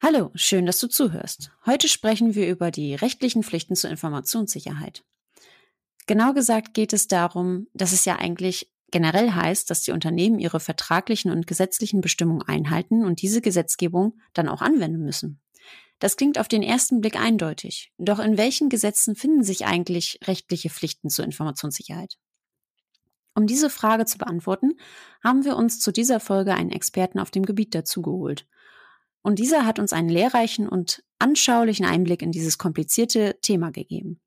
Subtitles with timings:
[0.00, 1.50] Hallo, schön, dass du zuhörst.
[1.66, 5.02] Heute sprechen wir über die rechtlichen Pflichten zur Informationssicherheit.
[6.06, 10.60] Genau gesagt geht es darum, dass es ja eigentlich generell heißt, dass die Unternehmen ihre
[10.60, 15.40] vertraglichen und gesetzlichen Bestimmungen einhalten und diese Gesetzgebung dann auch anwenden müssen.
[15.98, 17.92] Das klingt auf den ersten Blick eindeutig.
[17.98, 22.18] Doch in welchen Gesetzen finden sich eigentlich rechtliche Pflichten zur Informationssicherheit?
[23.34, 24.78] Um diese Frage zu beantworten,
[25.24, 28.46] haben wir uns zu dieser Folge einen Experten auf dem Gebiet dazugeholt.
[29.28, 34.22] Und dieser hat uns einen lehrreichen und anschaulichen Einblick in dieses komplizierte Thema gegeben.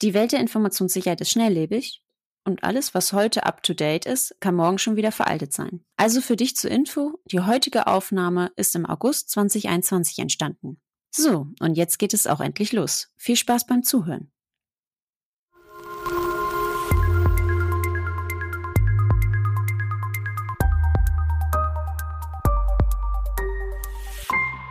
[0.00, 2.02] Die Welt der Informationssicherheit ist schnelllebig
[2.46, 5.84] und alles, was heute up-to-date ist, kann morgen schon wieder veraltet sein.
[5.98, 10.80] Also für dich zur Info, die heutige Aufnahme ist im August 2021 entstanden.
[11.10, 13.12] So, und jetzt geht es auch endlich los.
[13.18, 14.32] Viel Spaß beim Zuhören.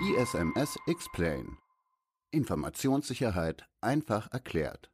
[0.10, 1.58] ISMS Explain.
[2.32, 4.90] Informationssicherheit einfach erklärt.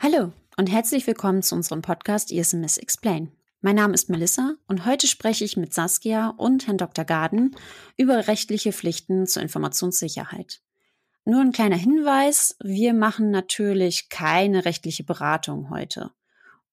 [0.00, 3.30] Hallo und herzlich willkommen zu unserem Podcast ISMS Explain.
[3.60, 7.04] Mein Name ist Melissa und heute spreche ich mit Saskia und Herrn Dr.
[7.04, 7.54] Garden
[7.96, 10.62] über rechtliche Pflichten zur Informationssicherheit.
[11.24, 16.10] Nur ein kleiner Hinweis, wir machen natürlich keine rechtliche Beratung heute.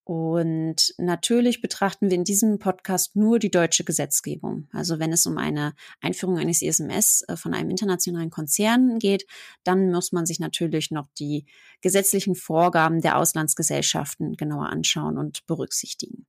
[0.10, 4.68] Und natürlich betrachten wir in diesem Podcast nur die deutsche Gesetzgebung.
[4.72, 9.28] Also wenn es um eine Einführung eines ISMS äh, von einem internationalen Konzern geht,
[9.64, 11.46] dann muss man sich natürlich noch die
[11.82, 16.26] gesetzlichen Vorgaben der Auslandsgesellschaften genauer anschauen und berücksichtigen.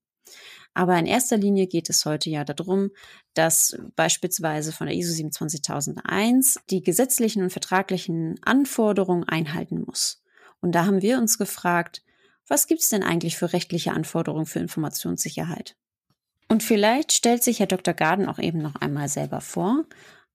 [0.75, 2.91] Aber in erster Linie geht es heute ja darum,
[3.33, 10.23] dass beispielsweise von der ISO 27001 die gesetzlichen und vertraglichen Anforderungen einhalten muss.
[10.61, 12.03] Und da haben wir uns gefragt,
[12.51, 15.77] was gibt es denn eigentlich für rechtliche Anforderungen für Informationssicherheit?
[16.49, 17.95] Und vielleicht stellt sich Herr Dr.
[17.95, 19.85] Garden auch eben noch einmal selber vor,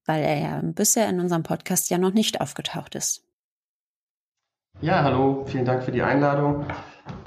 [0.05, 3.25] weil er ja bisher in unserem Podcast ja noch nicht aufgetaucht ist.
[4.79, 6.65] Ja, hallo, vielen Dank für die Einladung.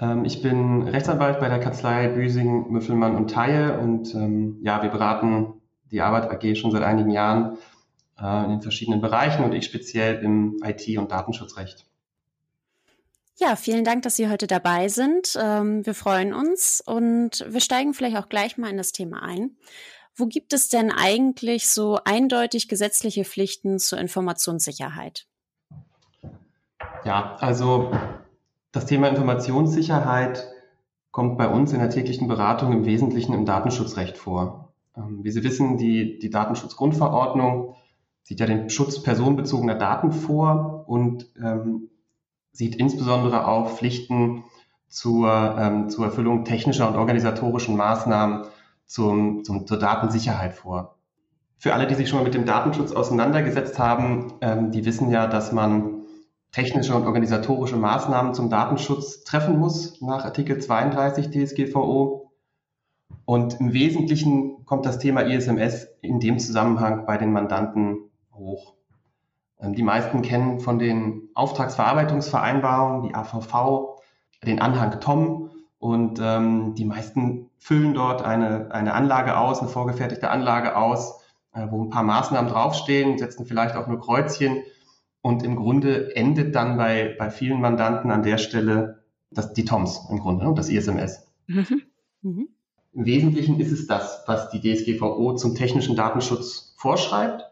[0.00, 4.90] Ähm, ich bin Rechtsanwalt bei der Kanzlei Büsing, Müffelmann und Theie und ähm, ja, wir
[4.90, 7.58] beraten die Arbeit AG schon seit einigen Jahren
[8.18, 11.87] äh, in den verschiedenen Bereichen und ich speziell im IT- und Datenschutzrecht.
[13.40, 15.38] Ja, vielen Dank, dass Sie heute dabei sind.
[15.40, 19.52] Ähm, wir freuen uns und wir steigen vielleicht auch gleich mal in das Thema ein.
[20.16, 25.28] Wo gibt es denn eigentlich so eindeutig gesetzliche Pflichten zur Informationssicherheit?
[27.04, 27.92] Ja, also
[28.72, 30.48] das Thema Informationssicherheit
[31.12, 34.72] kommt bei uns in der täglichen Beratung im Wesentlichen im Datenschutzrecht vor.
[34.96, 37.76] Ähm, wie Sie wissen, die, die Datenschutzgrundverordnung
[38.24, 41.88] sieht ja den Schutz personenbezogener Daten vor und ähm,
[42.58, 44.42] sieht insbesondere auch Pflichten
[44.88, 48.46] zur, ähm, zur Erfüllung technischer und organisatorischen Maßnahmen
[48.84, 50.96] zum, zum, zur Datensicherheit vor.
[51.56, 55.28] Für alle, die sich schon mal mit dem Datenschutz auseinandergesetzt haben, ähm, die wissen ja,
[55.28, 56.02] dass man
[56.50, 62.32] technische und organisatorische Maßnahmen zum Datenschutz treffen muss nach Artikel 32 DSGVO.
[63.24, 68.77] Und im Wesentlichen kommt das Thema ISMS in dem Zusammenhang bei den Mandanten hoch.
[69.60, 74.00] Ähm, die meisten kennen von den Auftragsverarbeitungsvereinbarungen, die AVV,
[74.44, 80.30] den Anhang TOM und ähm, die meisten füllen dort eine, eine Anlage aus, eine vorgefertigte
[80.30, 81.20] Anlage aus,
[81.52, 84.62] äh, wo ein paar Maßnahmen draufstehen, setzen vielleicht auch nur Kreuzchen
[85.22, 90.08] und im Grunde endet dann bei, bei vielen Mandanten an der Stelle das, die TOMs
[90.10, 91.26] im Grunde, ne, das ISMS.
[91.46, 91.82] Mhm.
[92.22, 92.48] Mhm.
[92.92, 97.44] Im Wesentlichen ist es das, was die DSGVO zum technischen Datenschutz vorschreibt.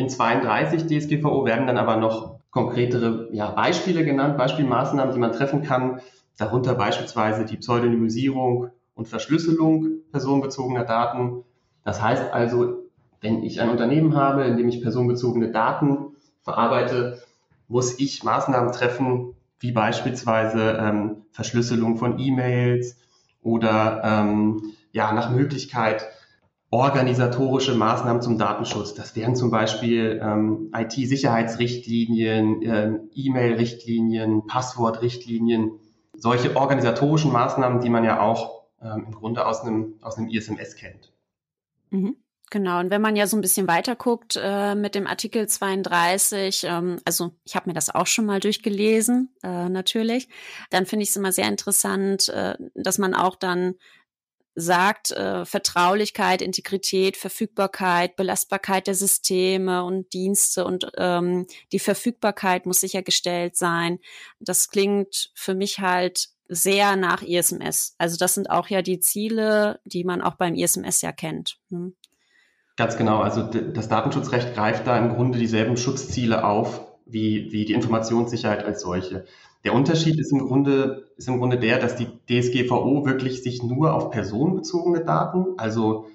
[0.00, 5.62] In 32 DSGVO werden dann aber noch konkretere ja, Beispiele genannt, Beispielmaßnahmen, die man treffen
[5.62, 6.00] kann,
[6.38, 11.44] darunter beispielsweise die Pseudonymisierung und Verschlüsselung personenbezogener Daten.
[11.84, 12.78] Das heißt also,
[13.20, 17.20] wenn ich ein Unternehmen habe, in dem ich personenbezogene Daten verarbeite,
[17.68, 22.96] muss ich Maßnahmen treffen, wie beispielsweise ähm, Verschlüsselung von E-Mails
[23.42, 24.62] oder ähm,
[24.92, 26.06] ja nach Möglichkeit
[26.70, 28.94] organisatorische Maßnahmen zum Datenschutz.
[28.94, 35.72] Das wären zum Beispiel ähm, IT-Sicherheitsrichtlinien, ähm, E-Mail-Richtlinien, Passwort-Richtlinien,
[36.14, 40.76] solche organisatorischen Maßnahmen, die man ja auch ähm, im Grunde aus einem, aus einem ISMS
[40.76, 41.12] kennt.
[41.90, 42.16] Mhm.
[42.52, 46.64] Genau, und wenn man ja so ein bisschen weiter guckt äh, mit dem Artikel 32,
[46.64, 50.28] ähm, also ich habe mir das auch schon mal durchgelesen, äh, natürlich,
[50.70, 53.76] dann finde ich es immer sehr interessant, äh, dass man auch dann
[54.60, 62.80] sagt, äh, Vertraulichkeit, Integrität, Verfügbarkeit, Belastbarkeit der Systeme und Dienste und ähm, die Verfügbarkeit muss
[62.80, 63.98] sichergestellt sein.
[64.38, 67.94] Das klingt für mich halt sehr nach ISMS.
[67.98, 71.58] Also das sind auch ja die Ziele, die man auch beim ISMS ja kennt.
[71.70, 71.94] Hm.
[72.76, 73.20] Ganz genau.
[73.20, 78.82] Also das Datenschutzrecht greift da im Grunde dieselben Schutzziele auf wie, wie die Informationssicherheit als
[78.82, 79.26] solche.
[79.64, 83.94] Der Unterschied ist im Grunde, ist im Grunde der, dass die DSGVO wirklich sich nur
[83.94, 86.06] auf personenbezogene Daten, also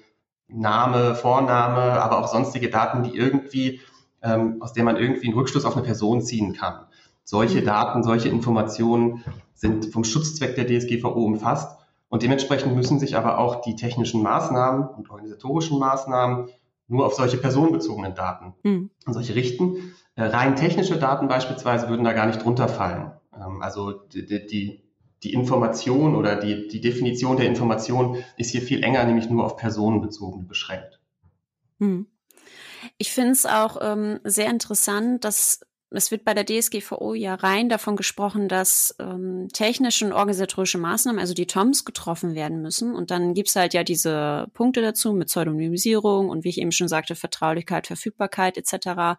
[0.48, 3.80] Name, Vorname, aber auch sonstige Daten, die irgendwie,
[4.22, 6.86] ähm, aus denen man irgendwie einen Rückschluss auf eine Person ziehen kann.
[7.24, 7.66] Solche mhm.
[7.66, 11.76] Daten, solche Informationen sind vom Schutzzweck der DSGVO umfasst
[12.08, 16.48] und dementsprechend müssen sich aber auch die technischen Maßnahmen und organisatorischen Maßnahmen
[16.88, 18.90] nur auf solche personenbezogenen Daten mhm.
[19.06, 19.94] und solche richten.
[20.14, 23.10] Äh, rein technische Daten beispielsweise würden da gar nicht drunter fallen.
[23.38, 24.82] Ähm, also die, die,
[25.22, 29.56] die Information oder die, die Definition der Information ist hier viel enger, nämlich nur auf
[29.56, 31.00] personenbezogene beschränkt.
[31.78, 32.06] Hm.
[32.98, 35.60] Ich finde es auch ähm, sehr interessant, dass
[35.90, 41.20] es wird bei der DSGVO ja rein davon gesprochen, dass ähm, technische und organisatorische Maßnahmen,
[41.20, 42.92] also die TOMs, getroffen werden müssen.
[42.94, 46.88] Und dann gibt's halt ja diese Punkte dazu mit Pseudonymisierung und wie ich eben schon
[46.88, 49.18] sagte, Vertraulichkeit, Verfügbarkeit etc.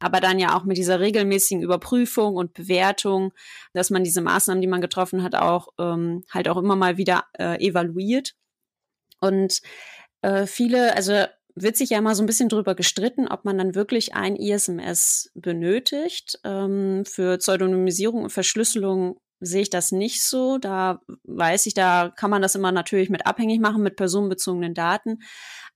[0.00, 3.32] Aber dann ja auch mit dieser regelmäßigen Überprüfung und Bewertung,
[3.72, 7.24] dass man diese Maßnahmen, die man getroffen hat, auch ähm, halt auch immer mal wieder
[7.38, 8.34] äh, evaluiert.
[9.20, 9.60] Und
[10.22, 11.26] äh, viele, also
[11.62, 15.30] wird sich ja mal so ein bisschen drüber gestritten, ob man dann wirklich ein ISMS
[15.34, 16.38] benötigt.
[16.44, 20.58] Ähm, für Pseudonymisierung und Verschlüsselung sehe ich das nicht so.
[20.58, 25.20] Da weiß ich, da kann man das immer natürlich mit abhängig machen, mit personenbezogenen Daten.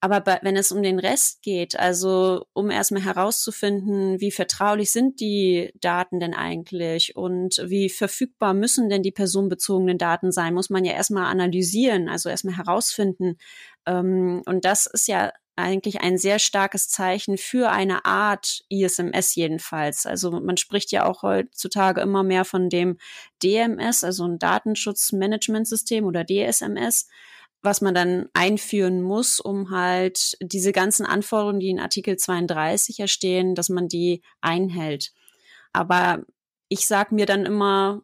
[0.00, 5.20] Aber bei, wenn es um den Rest geht, also um erstmal herauszufinden, wie vertraulich sind
[5.20, 10.84] die Daten denn eigentlich und wie verfügbar müssen denn die personenbezogenen Daten sein, muss man
[10.84, 13.37] ja erstmal analysieren, also erstmal herausfinden.
[13.87, 20.06] Ähm, und das ist ja eigentlich ein sehr starkes Zeichen für eine Art ISMS jedenfalls.
[20.06, 22.96] Also man spricht ja auch heutzutage immer mehr von dem
[23.43, 27.08] DMS, also ein Datenschutzmanagementsystem oder DSMS,
[27.60, 33.06] was man dann einführen muss, um halt diese ganzen Anforderungen, die in Artikel 32 ja
[33.06, 35.12] stehen, dass man die einhält.
[35.72, 36.25] Aber
[36.69, 38.02] ich sag mir dann immer,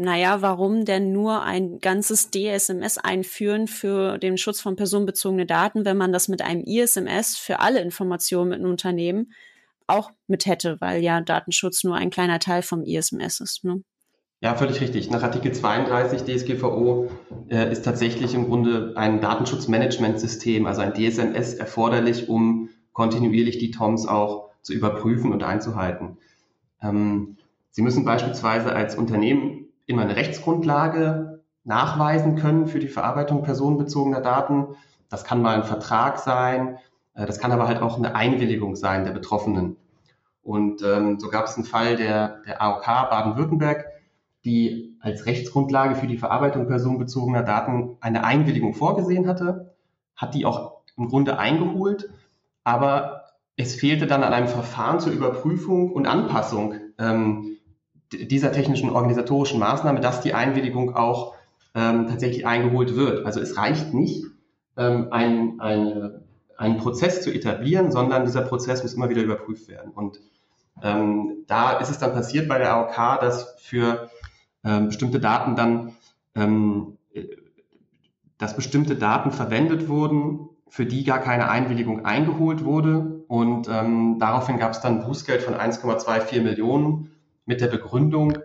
[0.00, 5.96] naja, warum denn nur ein ganzes DSMS einführen für den Schutz von personenbezogenen Daten, wenn
[5.96, 9.32] man das mit einem ISMS für alle Informationen mit einem Unternehmen
[9.86, 13.64] auch mit hätte, weil ja Datenschutz nur ein kleiner Teil vom ISMS ist.
[13.64, 13.82] Ne?
[14.40, 15.10] Ja, völlig richtig.
[15.10, 17.10] Nach Artikel 32 DSGVO
[17.50, 24.06] äh, ist tatsächlich im Grunde ein Datenschutzmanagementsystem, also ein DSMS, erforderlich, um kontinuierlich die TOMs
[24.06, 26.16] auch zu überprüfen und einzuhalten.
[26.82, 27.36] Ähm,
[27.72, 34.68] Sie müssen beispielsweise als Unternehmen immer eine Rechtsgrundlage nachweisen können für die Verarbeitung personenbezogener Daten.
[35.08, 36.78] Das kann mal ein Vertrag sein,
[37.14, 39.76] äh, das kann aber halt auch eine Einwilligung sein der Betroffenen.
[40.42, 43.84] Und ähm, so gab es einen Fall der, der AOK Baden-Württemberg,
[44.44, 49.74] die als Rechtsgrundlage für die Verarbeitung personenbezogener Daten eine Einwilligung vorgesehen hatte,
[50.16, 52.10] hat die auch im Grunde eingeholt,
[52.64, 53.24] aber
[53.56, 57.58] es fehlte dann an einem Verfahren zur Überprüfung und Anpassung ähm,
[58.12, 61.34] dieser technischen organisatorischen Maßnahme, dass die Einwilligung auch
[61.74, 63.24] ähm, tatsächlich eingeholt wird.
[63.24, 64.26] Also es reicht nicht,
[64.76, 66.22] ähm, ein, eine,
[66.56, 69.92] einen Prozess zu etablieren, sondern dieser Prozess muss immer wieder überprüft werden.
[69.92, 70.20] Und
[70.82, 74.10] ähm, da ist es dann passiert bei der AOK, dass für
[74.64, 75.92] ähm, bestimmte Daten dann,
[76.34, 76.98] ähm,
[78.38, 83.24] dass bestimmte Daten verwendet wurden, für die gar keine Einwilligung eingeholt wurde.
[83.28, 87.10] Und ähm, daraufhin gab es dann Bußgeld von 1,24 Millionen
[87.50, 88.38] mit der Begründung,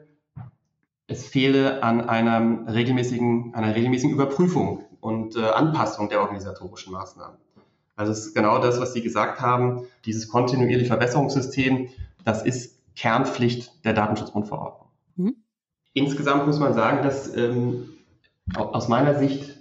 [1.06, 7.38] es fehle an einer regelmäßigen, einer regelmäßigen Überprüfung und äh, Anpassung der organisatorischen Maßnahmen.
[7.96, 11.90] Also es ist genau das, was Sie gesagt haben, dieses kontinuierliche Verbesserungssystem,
[12.24, 14.90] das ist Kernpflicht der Datenschutzgrundverordnung.
[15.18, 15.36] Mhm.
[15.94, 17.92] Insgesamt muss man sagen, dass ähm,
[18.56, 19.60] aus meiner Sicht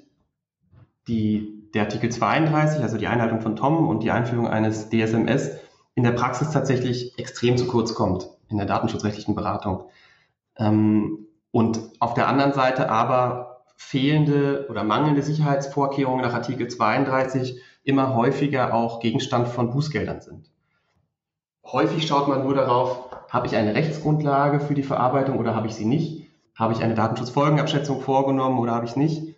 [1.07, 5.51] die, der Artikel 32, also die Einhaltung von TOM und die Einführung eines DSMS
[5.95, 9.91] in der Praxis tatsächlich extrem zu kurz kommt in der datenschutzrechtlichen Beratung.
[10.57, 18.15] Ähm, und auf der anderen Seite aber fehlende oder mangelnde Sicherheitsvorkehrungen nach Artikel 32 immer
[18.15, 20.51] häufiger auch Gegenstand von Bußgeldern sind.
[21.65, 25.75] Häufig schaut man nur darauf, habe ich eine Rechtsgrundlage für die Verarbeitung oder habe ich
[25.75, 26.29] sie nicht?
[26.55, 29.34] Habe ich eine Datenschutzfolgenabschätzung vorgenommen oder habe ich es nicht?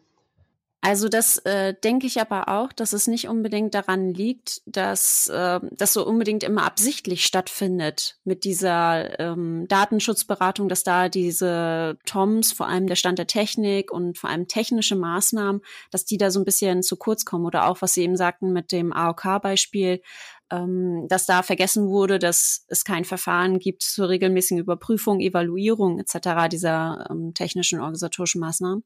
[0.86, 5.58] Also das äh, denke ich aber auch, dass es nicht unbedingt daran liegt, dass äh,
[5.72, 12.68] das so unbedingt immer absichtlich stattfindet mit dieser ähm, Datenschutzberatung, dass da diese TOMs, vor
[12.68, 16.44] allem der Stand der Technik und vor allem technische Maßnahmen, dass die da so ein
[16.44, 17.46] bisschen zu kurz kommen.
[17.46, 20.02] Oder auch, was Sie eben sagten mit dem AOK-Beispiel,
[20.50, 26.48] ähm, dass da vergessen wurde, dass es kein Verfahren gibt zur regelmäßigen Überprüfung, Evaluierung etc.
[26.50, 28.84] dieser ähm, technischen organisatorischen Maßnahmen,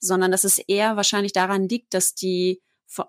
[0.00, 2.60] sondern dass es eher wahrscheinlich daran liegt, dass die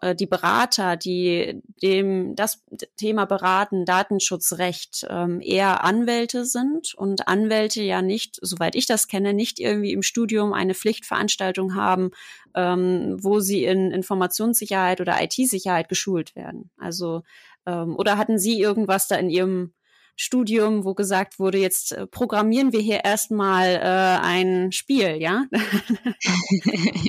[0.01, 2.63] äh, die Berater, die dem das
[2.97, 9.33] Thema beraten, Datenschutzrecht, ähm, eher Anwälte sind und Anwälte ja nicht, soweit ich das kenne,
[9.33, 12.11] nicht irgendwie im Studium eine Pflichtveranstaltung haben,
[12.55, 16.71] ähm, wo sie in Informationssicherheit oder IT-Sicherheit geschult werden.
[16.77, 17.23] Also
[17.65, 19.73] ähm, oder hatten Sie irgendwas da in Ihrem
[20.21, 25.43] Studium, wo gesagt wurde, jetzt äh, programmieren wir hier erstmal äh, ein Spiel, ja?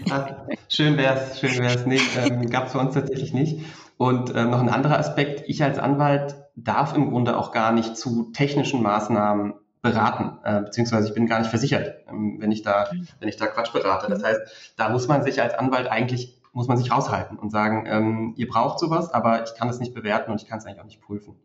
[0.07, 1.87] ja schön wär's, schön wär's.
[1.87, 3.65] Nee, ähm, gab es für uns tatsächlich nicht.
[3.97, 7.97] Und ähm, noch ein anderer Aspekt, ich als Anwalt darf im Grunde auch gar nicht
[7.97, 12.91] zu technischen Maßnahmen beraten, äh, beziehungsweise ich bin gar nicht versichert, ähm, wenn ich da,
[13.19, 14.09] wenn ich da Quatsch berate.
[14.09, 14.41] Das heißt,
[14.77, 18.49] da muss man sich als Anwalt eigentlich, muss man sich raushalten und sagen, ähm, ihr
[18.49, 21.01] braucht sowas, aber ich kann es nicht bewerten und ich kann es eigentlich auch nicht
[21.01, 21.37] prüfen.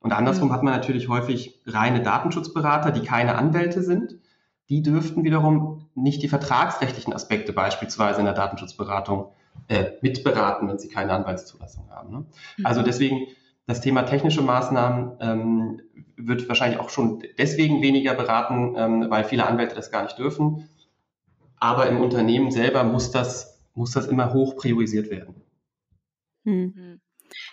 [0.00, 0.52] Und andersrum mhm.
[0.52, 4.16] hat man natürlich häufig reine Datenschutzberater, die keine Anwälte sind.
[4.68, 9.32] Die dürften wiederum nicht die vertragsrechtlichen Aspekte beispielsweise in der Datenschutzberatung
[9.68, 12.10] äh, mitberaten, wenn sie keine Anwaltszulassung haben.
[12.10, 12.24] Ne?
[12.56, 12.66] Mhm.
[12.66, 13.26] Also deswegen
[13.66, 15.80] das Thema technische Maßnahmen ähm,
[16.16, 20.68] wird wahrscheinlich auch schon deswegen weniger beraten, ähm, weil viele Anwälte das gar nicht dürfen.
[21.58, 25.34] Aber im Unternehmen selber muss das, muss das immer hoch priorisiert werden.
[26.44, 27.00] Mhm.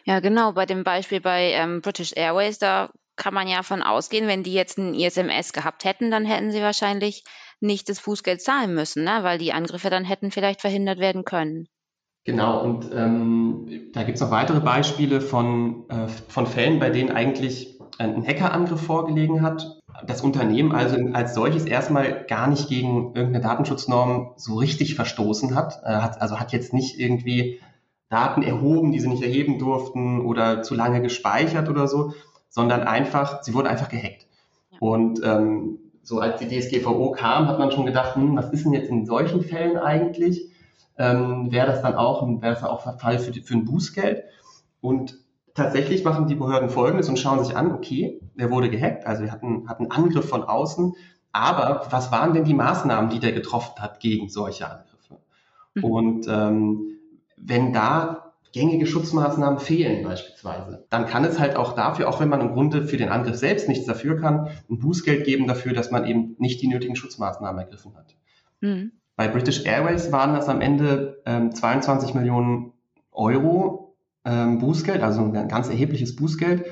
[0.05, 0.53] Ja, genau.
[0.53, 4.53] Bei dem Beispiel bei ähm, British Airways, da kann man ja von ausgehen, wenn die
[4.53, 7.23] jetzt ein ISMS gehabt hätten, dann hätten sie wahrscheinlich
[7.59, 9.19] nicht das Fußgeld zahlen müssen, ne?
[9.21, 11.67] weil die Angriffe dann hätten vielleicht verhindert werden können.
[12.23, 17.11] Genau, und ähm, da gibt es noch weitere Beispiele von, äh, von Fällen, bei denen
[17.11, 19.78] eigentlich ein Hackerangriff vorgelegen hat.
[20.05, 25.81] Das Unternehmen also als solches erstmal gar nicht gegen irgendeine Datenschutznorm so richtig verstoßen hat.
[25.83, 27.59] Äh, hat also hat jetzt nicht irgendwie
[28.09, 32.13] Daten erhoben, die sie nicht erheben durften oder zu lange gespeichert oder so,
[32.49, 34.25] sondern einfach, sie wurden einfach gehackt.
[34.71, 34.77] Ja.
[34.79, 38.73] Und ähm, so als die DSGVO kam, hat man schon gedacht, hm, was ist denn
[38.73, 40.49] jetzt in solchen Fällen eigentlich?
[40.97, 44.23] Ähm, wäre das dann auch, wäre das auch Fall für, für ein Bußgeld?
[44.81, 45.19] Und
[45.53, 49.31] tatsächlich machen die Behörden Folgendes und schauen sich an, okay, der wurde gehackt, also wir
[49.31, 50.95] hatten, hatten Angriff von außen,
[51.31, 55.19] aber was waren denn die Maßnahmen, die der getroffen hat gegen solche Angriffe?
[55.75, 55.83] Mhm.
[55.83, 56.97] Und ähm,
[57.37, 62.41] wenn da gängige Schutzmaßnahmen fehlen beispielsweise, dann kann es halt auch dafür, auch wenn man
[62.41, 66.05] im Grunde für den Angriff selbst nichts dafür kann, ein Bußgeld geben dafür, dass man
[66.05, 68.15] eben nicht die nötigen Schutzmaßnahmen ergriffen hat.
[68.61, 68.93] Mhm.
[69.15, 72.73] Bei British Airways waren das am Ende ähm, 22 Millionen
[73.11, 73.88] Euro
[74.29, 76.65] ähm, Bußgeld, also ein ganz erhebliches Bußgeld.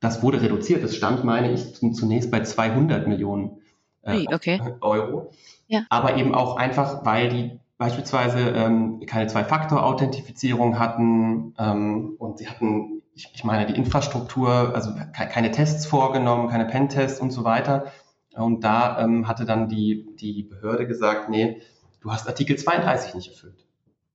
[0.00, 0.84] Das wurde reduziert.
[0.84, 3.62] Es stand, meine ich, zunächst bei 200 Millionen
[4.02, 4.60] äh, okay.
[4.80, 5.30] Euro.
[5.66, 5.86] Ja.
[5.88, 13.02] Aber eben auch einfach, weil die beispielsweise ähm, keine Zwei-Faktor-Authentifizierung hatten ähm, und sie hatten,
[13.14, 17.86] ich, ich meine, die Infrastruktur, also keine Tests vorgenommen, keine Pentests und so weiter.
[18.34, 21.62] Und da ähm, hatte dann die, die Behörde gesagt, nee,
[22.00, 23.66] du hast Artikel 32 nicht erfüllt.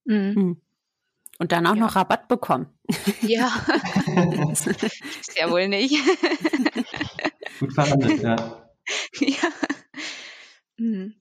[0.06, 0.58] Mhm.
[1.40, 1.80] Und dann auch ja.
[1.80, 2.68] noch Rabatt bekommen.
[3.22, 3.50] Ja,
[4.52, 5.96] ist ja wohl nicht.
[7.60, 8.36] Gut verhandelt, ja.
[9.20, 9.50] Ja.
[10.78, 11.16] Mhm.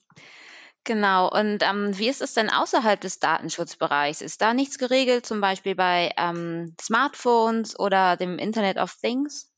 [0.84, 1.30] Genau.
[1.30, 4.22] Und ähm, wie ist es denn außerhalb des Datenschutzbereichs?
[4.22, 9.52] Ist da nichts geregelt, zum Beispiel bei ähm, Smartphones oder dem Internet of Things?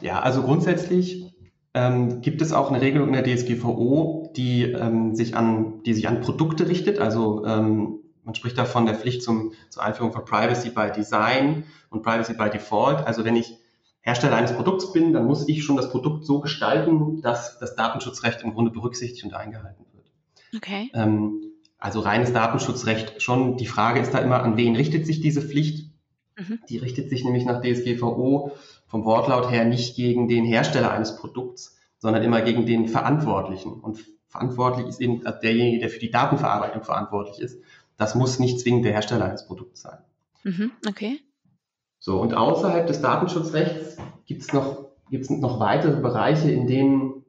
[0.00, 1.34] Ja, also grundsätzlich
[1.74, 6.08] ähm, gibt es auch eine Regelung in der DSGVO, die, ähm, sich, an, die sich
[6.08, 6.98] an Produkte richtet.
[6.98, 11.64] Also ähm, man spricht da von der Pflicht zum, zur Einführung von Privacy by Design
[11.90, 13.06] und Privacy by Default.
[13.06, 13.58] Also wenn ich
[14.00, 18.42] Hersteller eines Produkts bin, dann muss ich schon das Produkt so gestalten, dass das Datenschutzrecht
[18.42, 20.12] im Grunde berücksichtigt und eingehalten wird.
[20.56, 20.90] Okay.
[20.94, 21.40] Ähm,
[21.78, 23.56] also reines Datenschutzrecht schon.
[23.56, 25.90] Die Frage ist da immer, an wen richtet sich diese Pflicht?
[26.36, 26.60] Mhm.
[26.68, 28.52] Die richtet sich nämlich nach DSGVO
[28.86, 33.72] vom Wortlaut her nicht gegen den Hersteller eines Produkts, sondern immer gegen den Verantwortlichen.
[33.72, 37.62] Und verantwortlich ist eben derjenige, der für die Datenverarbeitung verantwortlich ist.
[37.96, 39.98] Das muss nicht zwingend der Hersteller eines Produkts sein.
[40.42, 40.72] Mhm.
[40.86, 41.20] Okay.
[41.98, 43.96] So, und außerhalb des Datenschutzrechts
[44.26, 47.24] gibt es noch, gibt's noch weitere Bereiche, in denen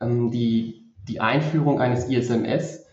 [0.00, 2.84] ähm, die die Einführung eines ISMS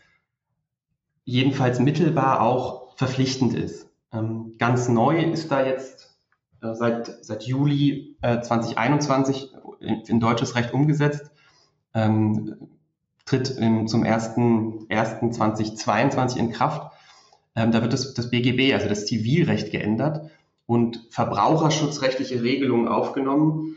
[1.24, 3.88] jedenfalls mittelbar auch verpflichtend ist.
[4.12, 6.18] Ähm, ganz neu ist da jetzt
[6.62, 11.32] äh, seit, seit Juli äh, 2021 in, in, deutsches Recht umgesetzt,
[11.94, 12.58] ähm,
[13.26, 16.92] tritt in, zum 1.1.2022 in Kraft.
[17.56, 20.30] Ähm, da wird das, das BGB, also das Zivilrecht geändert
[20.66, 23.76] und verbraucherschutzrechtliche Regelungen aufgenommen,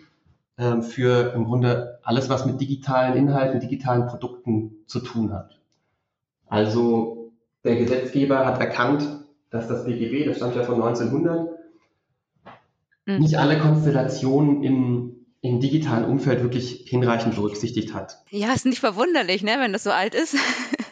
[0.59, 5.59] ähm, für im Grunde alles, was mit digitalen Inhalten, digitalen Produkten zu tun hat.
[6.47, 7.33] Also
[7.65, 9.09] der Gesetzgeber hat erkannt,
[9.51, 11.49] dass das BGB, das stammt ja von 1900,
[13.07, 13.19] mhm.
[13.19, 18.23] nicht alle Konstellationen im, im digitalen Umfeld wirklich hinreichend berücksichtigt hat.
[18.31, 20.35] Ja, ist nicht verwunderlich, ne, wenn das so alt ist.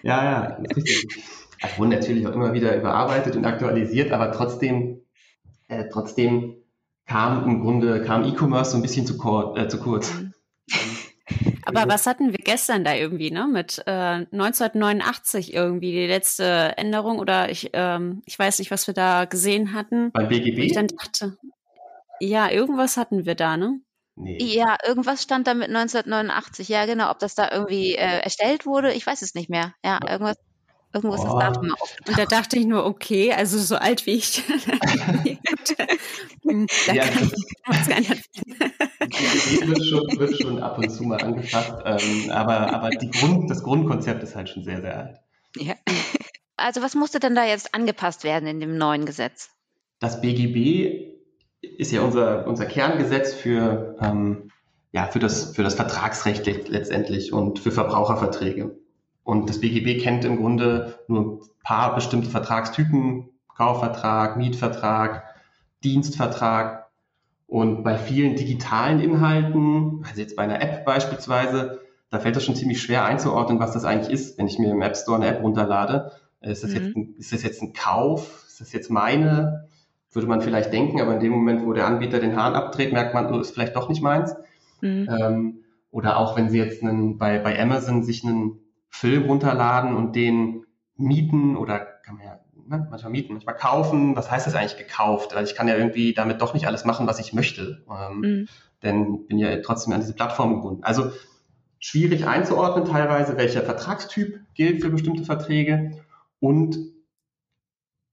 [0.03, 1.23] ja, ja, ist richtig.
[1.63, 5.03] Es wurden natürlich auch immer wieder überarbeitet und aktualisiert, aber trotzdem,
[5.69, 6.57] äh, trotzdem
[7.07, 9.15] kam im Grunde, kam E-Commerce so ein bisschen zu,
[9.57, 10.15] äh, zu kurz.
[10.15, 10.33] Mhm.
[11.65, 13.47] Aber was hatten wir gestern da irgendwie, ne?
[13.47, 18.95] Mit äh, 1989 irgendwie die letzte Änderung oder ich, ähm, ich weiß nicht, was wir
[18.95, 20.11] da gesehen hatten.
[20.11, 20.59] Beim BGB?
[20.59, 21.37] Ich dann dachte,
[22.19, 23.81] ja, irgendwas hatten wir da, ne?
[24.17, 24.39] Nee.
[24.43, 26.69] Ja, irgendwas stand da mit 1989.
[26.69, 27.11] Ja, genau.
[27.11, 29.75] Ob das da irgendwie äh, erstellt wurde, ich weiß es nicht mehr.
[29.85, 30.37] Ja, irgendwas.
[30.93, 31.77] Irgendwo ist das Datum mal
[32.09, 34.43] Und da dachte ich nur, okay, also so alt wie ich.
[36.87, 37.31] Da ja, kann
[39.03, 43.49] Die wird schon, wird schon ab und zu mal angefasst, ähm, aber, aber die Grund,
[43.49, 45.21] das Grundkonzept ist halt schon sehr, sehr alt.
[45.57, 45.75] Ja.
[46.57, 49.51] Also was musste denn da jetzt angepasst werden in dem neuen Gesetz?
[50.01, 51.11] Das BGB
[51.63, 54.51] ist ja unser, unser Kerngesetz für, ähm,
[54.93, 58.77] ja, für, das, für das Vertragsrecht letztendlich und für Verbraucherverträge.
[59.25, 65.25] Und das BGB kennt im Grunde nur ein paar bestimmte Vertragstypen, Kaufvertrag, Mietvertrag,
[65.85, 66.89] Dienstvertrag.
[67.47, 72.57] Und bei vielen digitalen Inhalten, also jetzt bei einer App beispielsweise, da fällt es schon
[72.57, 75.43] ziemlich schwer einzuordnen, was das eigentlich ist, wenn ich mir im App Store eine App
[75.43, 76.13] runterlade.
[76.41, 76.77] Ist das, mhm.
[76.77, 78.45] jetzt, ein, ist das jetzt ein Kauf?
[78.47, 79.69] Ist das jetzt meine?
[80.13, 83.15] Würde man vielleicht denken, aber in dem Moment, wo der Anbieter den Hahn abdreht, merkt
[83.15, 84.35] man, oh, ist vielleicht doch nicht meins.
[84.81, 85.09] Mhm.
[85.09, 85.59] Ähm,
[85.91, 88.60] oder auch wenn Sie jetzt einen, bei, bei Amazon sich einen
[88.91, 90.67] Film runterladen und den
[90.97, 94.17] mieten oder kann man ja ne, manchmal mieten, manchmal kaufen.
[94.17, 95.35] Was heißt das eigentlich gekauft?
[95.35, 97.85] Weil ich kann ja irgendwie damit doch nicht alles machen, was ich möchte.
[97.91, 98.49] Ähm, mhm.
[98.83, 100.85] Denn bin ja trotzdem an diese Plattform gebunden.
[100.85, 101.11] Also
[101.79, 105.93] schwierig einzuordnen teilweise, welcher Vertragstyp gilt für bestimmte Verträge
[106.41, 106.79] und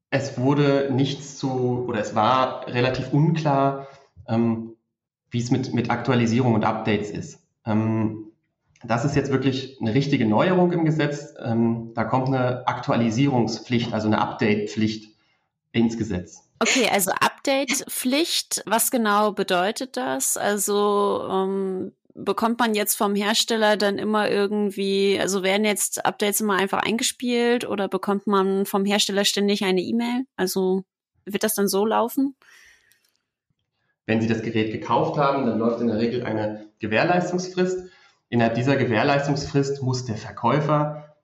[0.09, 3.87] es wurde nichts zu, oder es war relativ unklar,
[4.27, 4.75] ähm,
[5.29, 7.45] wie es mit, mit Aktualisierung und Updates ist.
[7.65, 8.26] Ähm,
[8.83, 11.33] das ist jetzt wirklich eine richtige Neuerung im Gesetz.
[11.43, 15.15] Ähm, da kommt eine Aktualisierungspflicht, also eine Update-Pflicht
[15.71, 16.43] ins Gesetz.
[16.59, 20.37] Okay, also Update-Pflicht, was genau bedeutet das?
[20.37, 26.55] Also ähm, bekommt man jetzt vom Hersteller dann immer irgendwie, also werden jetzt Updates immer
[26.55, 30.25] einfach eingespielt oder bekommt man vom Hersteller ständig eine E-Mail?
[30.35, 30.83] Also
[31.25, 32.35] wird das dann so laufen?
[34.07, 37.89] Wenn Sie das Gerät gekauft haben, dann läuft in der Regel eine Gewährleistungsfrist.
[38.29, 41.15] Innerhalb dieser Gewährleistungsfrist muss der Verkäufer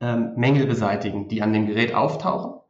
[0.00, 2.60] ähm, Mängel beseitigen, die an dem Gerät auftauchen,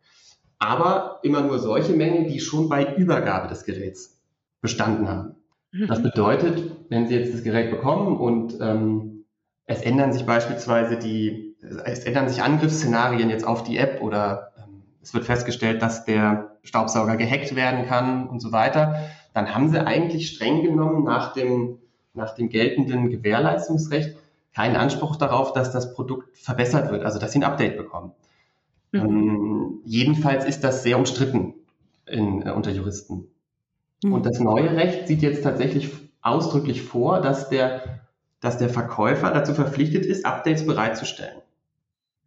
[0.59, 4.21] aber immer nur solche Mängel, die schon bei Übergabe des Geräts
[4.61, 5.37] bestanden haben.
[5.73, 5.87] Mhm.
[5.87, 9.25] Das bedeutet, wenn Sie jetzt das Gerät bekommen und ähm,
[9.67, 14.83] es ändern sich beispielsweise die, es ändern sich Angriffsszenarien jetzt auf die App oder ähm,
[15.03, 19.85] es wird festgestellt, dass der Staubsauger gehackt werden kann und so weiter, dann haben Sie
[19.85, 21.79] eigentlich streng genommen nach dem
[22.21, 24.17] nach dem geltenden Gewährleistungsrecht
[24.55, 28.13] keinen Anspruch darauf, dass das Produkt verbessert wird, also dass sie ein Update bekommen.
[28.93, 29.01] Mhm.
[29.01, 31.55] Ähm, jedenfalls ist das sehr umstritten
[32.07, 33.29] in, äh, unter Juristen.
[34.03, 34.13] Mhm.
[34.13, 35.91] Und das neue Recht sieht jetzt tatsächlich
[36.23, 38.01] ausdrücklich vor, dass der,
[38.41, 41.41] dass der Verkäufer dazu verpflichtet ist, Updates bereitzustellen.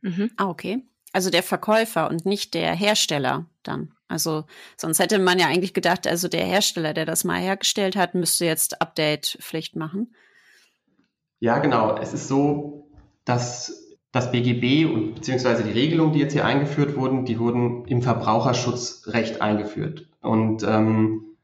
[0.01, 0.31] Mhm.
[0.37, 0.83] Ah, okay.
[1.11, 3.92] Also der Verkäufer und nicht der Hersteller dann.
[4.07, 4.45] Also
[4.77, 8.45] sonst hätte man ja eigentlich gedacht, also der Hersteller, der das mal hergestellt hat, müsste
[8.45, 10.13] jetzt Update-Pflicht machen.
[11.39, 11.97] Ja, genau.
[11.97, 12.87] Es ist so,
[13.25, 18.01] dass das BGB und beziehungsweise die Regelungen, die jetzt hier eingeführt wurden, die wurden im
[18.01, 20.07] Verbraucherschutzrecht eingeführt.
[20.21, 21.35] Und ähm,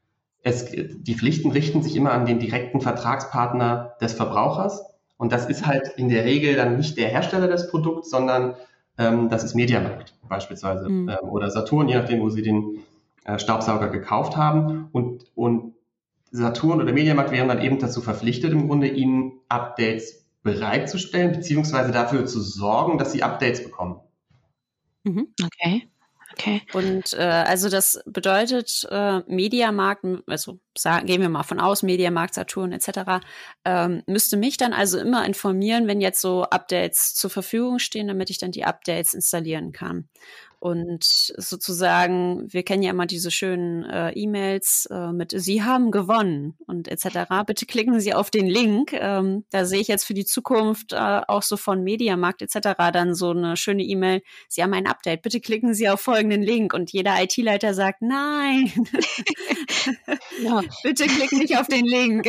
[0.42, 4.84] es, die Pflichten richten sich immer an den direkten Vertragspartner des Verbrauchers.
[5.16, 8.54] Und das ist halt in der Regel dann nicht der Hersteller des Produkts, sondern
[9.28, 11.08] das ist Mediamarkt beispielsweise mhm.
[11.08, 12.84] ähm, oder Saturn, je nachdem, wo sie den
[13.24, 14.88] äh, Staubsauger gekauft haben.
[14.92, 15.74] Und, und
[16.30, 22.26] Saturn oder Mediamarkt wären dann eben dazu verpflichtet, im Grunde ihnen Updates bereitzustellen, beziehungsweise dafür
[22.26, 24.00] zu sorgen, dass sie Updates bekommen.
[25.04, 25.28] Mhm.
[25.42, 25.89] Okay.
[26.40, 26.62] Okay.
[26.72, 32.34] Und äh, also das bedeutet, äh, Mediamarkt, also sagen, gehen wir mal von aus, Mediamarkt,
[32.34, 33.22] Saturn etc.,
[33.64, 38.30] ähm, müsste mich dann also immer informieren, wenn jetzt so Updates zur Verfügung stehen, damit
[38.30, 40.08] ich dann die Updates installieren kann.
[40.60, 46.54] Und sozusagen, wir kennen ja immer diese schönen äh, E-Mails äh, mit Sie haben gewonnen
[46.66, 47.30] und etc.
[47.46, 48.92] Bitte klicken Sie auf den Link.
[48.92, 52.74] Ähm, da sehe ich jetzt für die Zukunft äh, auch so von Mediamarkt etc.
[52.92, 54.20] dann so eine schöne E-Mail.
[54.48, 55.22] Sie haben ein Update.
[55.22, 56.74] Bitte klicken Sie auf folgenden Link.
[56.74, 58.70] Und jeder IT-Leiter sagt, nein.
[60.42, 60.60] ja.
[60.82, 62.28] Bitte klick nicht auf den Link.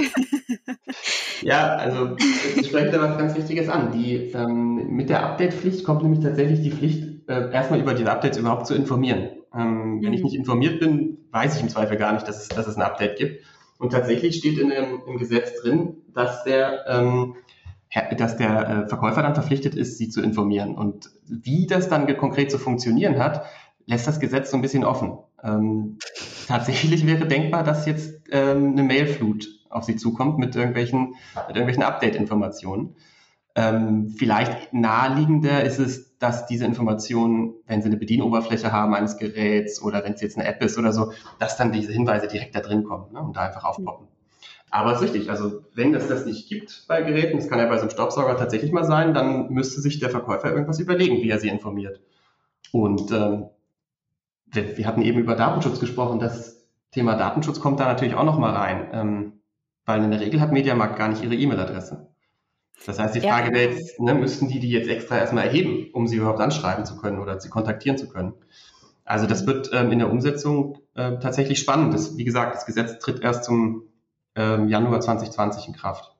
[1.41, 2.15] ja, also
[2.55, 3.91] ich spreche da was ganz Wichtiges an.
[3.91, 8.37] Die, ähm, mit der Update-Pflicht kommt nämlich tatsächlich die Pflicht, äh, erstmal über diese Updates
[8.37, 9.29] überhaupt zu informieren.
[9.55, 10.03] Ähm, mhm.
[10.03, 10.25] Wenn ich mhm.
[10.25, 13.17] nicht informiert bin, weiß ich im Zweifel gar nicht, dass es, dass es ein Update
[13.17, 13.43] gibt.
[13.77, 17.35] Und tatsächlich steht in dem, im Gesetz drin, dass der ähm,
[18.17, 20.75] dass der äh, Verkäufer dann verpflichtet ist, sie zu informieren.
[20.75, 23.43] Und wie das dann konkret zu funktionieren hat,
[23.85, 25.17] lässt das Gesetz so ein bisschen offen.
[25.43, 25.97] Ähm,
[26.47, 31.15] tatsächlich wäre denkbar, dass jetzt ähm, eine Mailflut auf sie zukommt mit irgendwelchen,
[31.47, 32.95] mit irgendwelchen Update-Informationen.
[33.55, 39.81] Ähm, vielleicht naheliegender ist es, dass diese Informationen, wenn sie eine Bedienoberfläche haben eines Geräts
[39.81, 42.59] oder wenn es jetzt eine App ist oder so, dass dann diese Hinweise direkt da
[42.59, 44.07] drin kommen ne, und da einfach aufpoppen.
[44.69, 47.65] Aber es ist richtig, also wenn es das nicht gibt bei Geräten, das kann ja
[47.65, 51.29] bei so einem Staubsauger tatsächlich mal sein, dann müsste sich der Verkäufer irgendwas überlegen, wie
[51.29, 51.99] er sie informiert.
[52.71, 53.47] Und ähm,
[54.45, 58.53] wir, wir hatten eben über Datenschutz gesprochen, das Thema Datenschutz kommt da natürlich auch nochmal
[58.53, 59.33] rein, ähm,
[59.85, 62.10] weil in der Regel hat Mediamarkt gar nicht ihre E-Mail-Adresse.
[62.85, 63.53] Das heißt, die Frage ja.
[63.53, 66.97] wäre jetzt, ne, müssten die die jetzt extra erstmal erheben, um sie überhaupt anschreiben zu
[66.97, 68.33] können oder sie kontaktieren zu können?
[69.05, 71.93] Also das wird ähm, in der Umsetzung äh, tatsächlich spannend.
[71.93, 73.83] Das, wie gesagt, das Gesetz tritt erst zum
[74.35, 76.15] ähm, Januar 2020 in Kraft.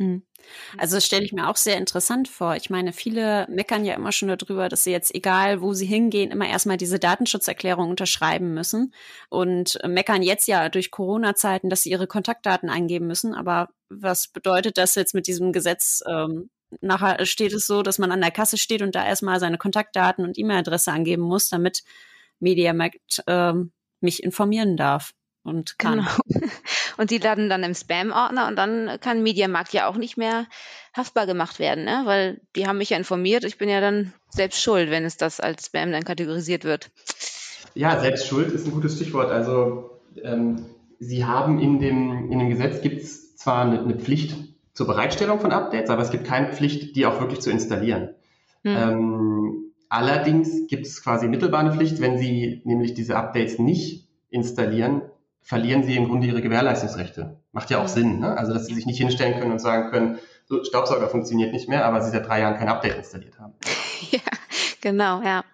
[0.00, 0.22] Hm.
[0.78, 2.56] Also das stelle ich mir auch sehr interessant vor.
[2.56, 6.30] Ich meine, viele meckern ja immer schon darüber, dass sie jetzt, egal wo sie hingehen,
[6.30, 8.94] immer erstmal diese Datenschutzerklärung unterschreiben müssen
[9.28, 13.34] und meckern jetzt ja durch Corona-Zeiten, dass sie ihre Kontaktdaten eingeben müssen.
[13.34, 16.02] Aber was bedeutet das jetzt mit diesem Gesetz?
[16.08, 16.48] Ähm,
[16.80, 20.24] nachher steht es so, dass man an der Kasse steht und da erstmal seine Kontaktdaten
[20.24, 21.82] und E-Mail-Adresse angeben muss, damit
[22.38, 26.06] Mediamarkt ähm, mich informieren darf und kann.
[26.28, 26.48] Genau.
[26.96, 30.46] Und die landen dann im Spam-Ordner und dann kann Mediamarkt ja auch nicht mehr
[30.94, 32.02] haftbar gemacht werden, ne?
[32.04, 33.44] weil die haben mich ja informiert.
[33.44, 36.90] Ich bin ja dann selbst schuld, wenn es das als Spam dann kategorisiert wird.
[37.74, 39.30] Ja, selbst schuld ist ein gutes Stichwort.
[39.30, 40.66] Also ähm,
[40.98, 44.36] Sie haben in dem, in dem Gesetz gibt es zwar eine, eine, Pflicht
[44.74, 48.10] zur Bereitstellung von Updates, aber es gibt keine Pflicht, die auch wirklich zu installieren.
[48.64, 48.76] Hm.
[48.76, 55.02] Ähm, allerdings gibt es quasi mittelbar eine Pflicht, wenn Sie nämlich diese Updates nicht installieren,
[55.42, 57.40] verlieren sie im Grunde ihre Gewährleistungsrechte.
[57.52, 58.36] Macht ja auch Sinn, ne?
[58.36, 61.84] Also, dass sie sich nicht hinstellen können und sagen können, so, Staubsauger funktioniert nicht mehr,
[61.84, 63.54] aber sie seit drei Jahren kein Update installiert haben.
[64.10, 64.20] Ja,
[64.80, 65.44] genau, ja.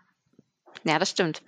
[0.85, 1.43] Ja, das stimmt.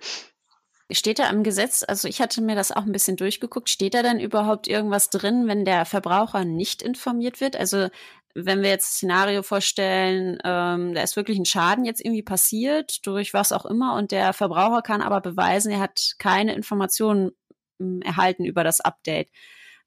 [0.91, 4.03] Steht da im Gesetz, also ich hatte mir das auch ein bisschen durchgeguckt, steht da
[4.03, 7.55] denn überhaupt irgendwas drin, wenn der Verbraucher nicht informiert wird?
[7.55, 7.87] Also
[8.35, 13.05] wenn wir jetzt ein Szenario vorstellen, ähm, da ist wirklich ein Schaden jetzt irgendwie passiert,
[13.05, 17.31] durch was auch immer, und der Verbraucher kann aber beweisen, er hat keine Informationen
[18.01, 19.29] erhalten über das Update.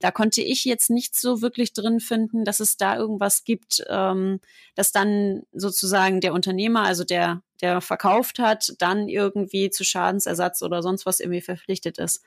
[0.03, 4.41] Da konnte ich jetzt nicht so wirklich drin finden, dass es da irgendwas gibt, ähm,
[4.75, 10.83] dass dann sozusagen der Unternehmer, also der, der verkauft hat, dann irgendwie zu Schadensersatz oder
[10.83, 12.25] sonst was irgendwie verpflichtet ist.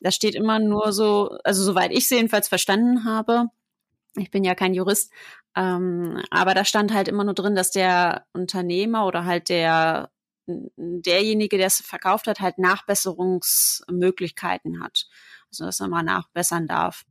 [0.00, 3.46] Da steht immer nur so, also soweit ich es jedenfalls verstanden habe,
[4.16, 5.10] ich bin ja kein Jurist,
[5.56, 10.10] ähm, aber da stand halt immer nur drin, dass der Unternehmer oder halt der
[10.46, 15.06] derjenige, der es verkauft hat, halt Nachbesserungsmöglichkeiten hat.
[15.50, 17.04] Also dass er mal nachbessern darf.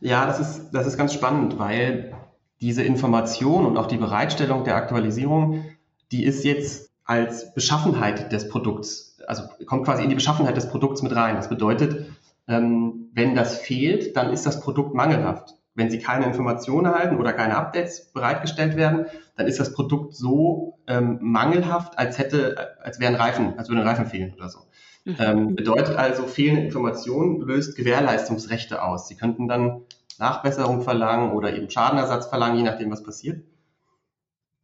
[0.00, 2.14] Ja, das ist, das ist ganz spannend, weil
[2.60, 5.64] diese Information und auch die Bereitstellung der Aktualisierung,
[6.12, 11.02] die ist jetzt als Beschaffenheit des Produkts, also kommt quasi in die Beschaffenheit des Produkts
[11.02, 11.36] mit rein.
[11.36, 12.10] Das bedeutet,
[12.48, 17.32] ähm, wenn das fehlt, dann ist das Produkt mangelhaft wenn Sie keine Informationen erhalten oder
[17.32, 23.14] keine Updates bereitgestellt werden, dann ist das Produkt so ähm, mangelhaft, als hätte, als wären
[23.16, 24.60] Reifen, als würden Reifen fehlen oder so.
[25.04, 25.16] Mhm.
[25.18, 29.08] Ähm, bedeutet also, fehlende Informationen löst Gewährleistungsrechte aus.
[29.08, 29.82] Sie könnten dann
[30.18, 33.42] Nachbesserung verlangen oder eben Schadenersatz verlangen, je nachdem, was passiert.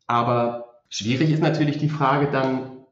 [0.06, 2.84] Aber schwierig ist natürlich die Frage dann,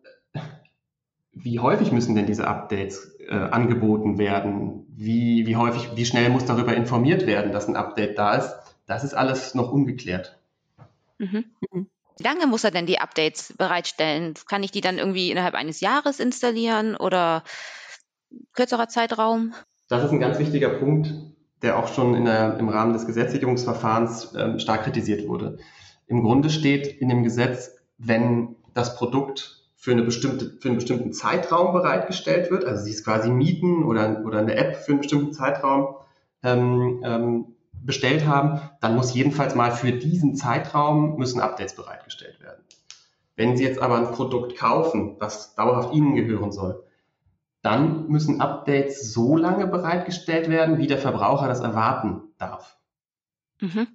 [1.32, 4.86] wie häufig müssen denn diese Updates äh, angeboten werden?
[4.88, 8.54] Wie, wie häufig, wie schnell muss darüber informiert werden, dass ein Update da ist?
[8.86, 10.38] Das ist alles noch ungeklärt.
[11.18, 11.44] Mhm.
[12.16, 14.34] Wie lange muss er denn die Updates bereitstellen?
[14.48, 17.42] Kann ich die dann irgendwie innerhalb eines Jahres installieren oder
[18.52, 19.54] kürzerer Zeitraum?
[19.88, 21.12] Das ist ein ganz wichtiger Punkt,
[21.62, 25.58] der auch schon der, im Rahmen des Gesetzgebungsverfahrens äh, stark kritisiert wurde.
[26.06, 31.12] Im Grunde steht in dem Gesetz, wenn das Produkt für, eine bestimmte, für einen bestimmten
[31.12, 32.64] Zeitraum bereitgestellt wird.
[32.64, 35.96] Also sie ist quasi mieten oder, oder eine App für einen bestimmten Zeitraum
[36.42, 37.46] ähm, ähm,
[37.82, 42.64] bestellt haben, dann muss jedenfalls mal für diesen Zeitraum müssen Updates bereitgestellt werden.
[43.36, 46.82] Wenn Sie jetzt aber ein Produkt kaufen, das dauerhaft Ihnen gehören soll,
[47.60, 52.78] dann müssen Updates so lange bereitgestellt werden, wie der Verbraucher das erwarten darf.
[53.60, 53.88] Mhm.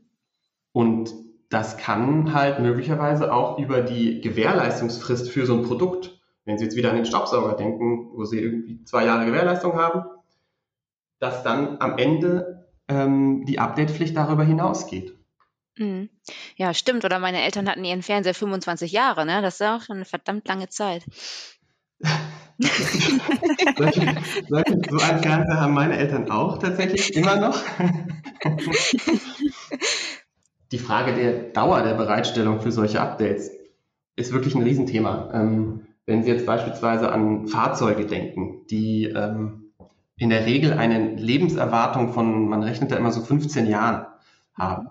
[0.71, 6.66] Und das kann halt möglicherweise auch über die Gewährleistungsfrist für so ein Produkt, wenn Sie
[6.66, 10.06] jetzt wieder an den Staubsauger denken, wo Sie irgendwie zwei Jahre Gewährleistung haben,
[11.20, 15.16] dass dann am Ende ähm, die Updatepflicht darüber hinausgeht.
[15.78, 16.10] Mhm.
[16.56, 17.04] Ja, stimmt.
[17.06, 19.42] Oder meine Eltern hatten ihren Fernseher 25 Jahre, ne?
[19.42, 21.06] Das ist auch schon eine verdammt lange Zeit.
[23.78, 24.16] solche,
[24.48, 27.60] solche, so einen Fernseher haben meine Eltern auch tatsächlich immer noch.
[30.71, 33.51] die Frage der Dauer der Bereitstellung für solche Updates
[34.15, 35.29] ist wirklich ein Riesenthema.
[35.34, 39.71] Ähm, wenn Sie jetzt beispielsweise an Fahrzeuge denken, die ähm,
[40.17, 44.05] in der Regel eine Lebenserwartung von, man rechnet da immer so 15 Jahren
[44.53, 44.89] haben,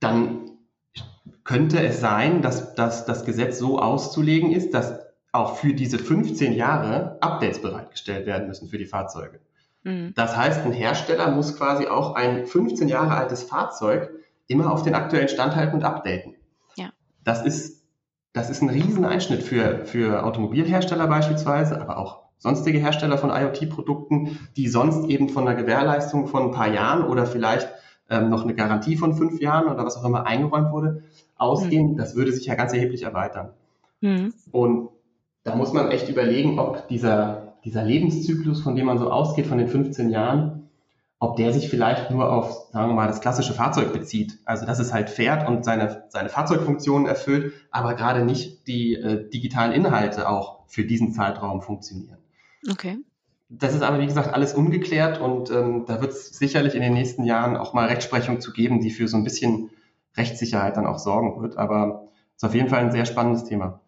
[0.00, 0.50] dann
[1.44, 5.00] könnte es sein, dass, dass das Gesetz so auszulegen ist, dass
[5.32, 9.40] auch für diese 15 Jahre Updates bereitgestellt werden müssen für die Fahrzeuge.
[9.84, 10.12] Mhm.
[10.14, 14.10] Das heißt, ein Hersteller muss quasi auch ein 15 Jahre altes Fahrzeug
[14.50, 16.34] immer auf den aktuellen Stand halten und updaten.
[16.74, 16.90] Ja.
[17.24, 17.84] Das ist,
[18.32, 24.66] das ist ein Rieseneinschnitt für, für Automobilhersteller beispielsweise, aber auch sonstige Hersteller von IoT-Produkten, die
[24.66, 27.68] sonst eben von einer Gewährleistung von ein paar Jahren oder vielleicht
[28.08, 31.04] ähm, noch eine Garantie von fünf Jahren oder was auch immer eingeräumt wurde,
[31.36, 31.92] ausgehen.
[31.92, 31.96] Mhm.
[31.96, 33.50] Das würde sich ja ganz erheblich erweitern.
[34.00, 34.34] Mhm.
[34.50, 34.88] Und
[35.44, 39.58] da muss man echt überlegen, ob dieser, dieser Lebenszyklus, von dem man so ausgeht, von
[39.58, 40.59] den 15 Jahren,
[41.20, 44.38] ob der sich vielleicht nur auf, sagen wir mal, das klassische Fahrzeug bezieht.
[44.46, 49.28] Also dass es halt fährt und seine, seine Fahrzeugfunktionen erfüllt, aber gerade nicht die äh,
[49.28, 52.16] digitalen Inhalte auch für diesen Zeitraum funktionieren.
[52.70, 52.96] Okay.
[53.50, 56.94] Das ist aber, wie gesagt, alles ungeklärt und ähm, da wird es sicherlich in den
[56.94, 59.70] nächsten Jahren auch mal Rechtsprechung zu geben, die für so ein bisschen
[60.16, 61.58] Rechtssicherheit dann auch sorgen wird.
[61.58, 63.80] Aber es ist auf jeden Fall ein sehr spannendes Thema.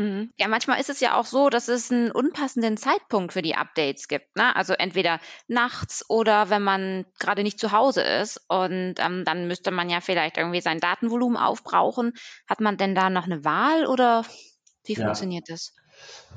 [0.00, 0.32] Mhm.
[0.38, 4.08] Ja, manchmal ist es ja auch so, dass es einen unpassenden Zeitpunkt für die Updates
[4.08, 4.34] gibt.
[4.34, 4.56] Ne?
[4.56, 9.70] Also entweder nachts oder wenn man gerade nicht zu Hause ist und ähm, dann müsste
[9.70, 12.14] man ja vielleicht irgendwie sein Datenvolumen aufbrauchen.
[12.48, 14.24] Hat man denn da noch eine Wahl oder
[14.84, 15.04] wie ja.
[15.04, 15.74] funktioniert das?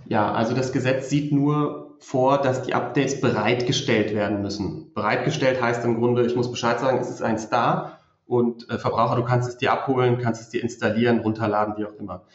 [0.10, 4.93] Ja, also das Gesetz sieht nur vor, dass die Updates bereitgestellt werden müssen.
[4.93, 9.15] Bereitgestellt heißt im Grunde, ich muss Bescheid sagen, es ist eins da und äh, Verbraucher,
[9.15, 12.26] du kannst es dir abholen, kannst es dir installieren, runterladen, wie auch immer.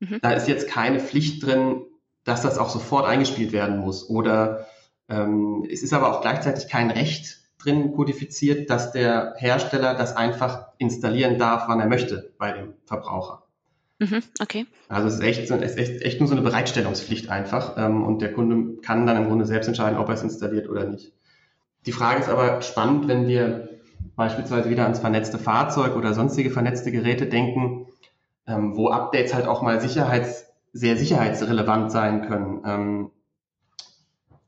[0.00, 0.18] Mhm.
[0.22, 1.82] Da ist jetzt keine Pflicht drin,
[2.24, 4.08] dass das auch sofort eingespielt werden muss.
[4.08, 4.66] Oder
[5.08, 10.68] ähm, es ist aber auch gleichzeitig kein Recht drin kodifiziert, dass der Hersteller das einfach
[10.78, 13.42] installieren darf, wann er möchte bei dem Verbraucher.
[13.98, 14.66] Mhm, okay.
[14.88, 18.20] Also es ist echt, es ist echt, echt nur so eine Bereitstellungspflicht einfach ähm, und
[18.22, 21.12] der Kunde kann dann im Grunde selbst entscheiden, ob er es installiert oder nicht.
[21.86, 23.68] Die Frage ist aber spannend, wenn wir
[24.16, 27.86] beispielsweise wieder ans vernetzte Fahrzeug oder sonstige vernetzte Geräte denken,
[28.46, 32.62] ähm, wo Updates halt auch mal sicherheits, sehr sicherheitsrelevant sein können.
[32.66, 33.10] Ähm,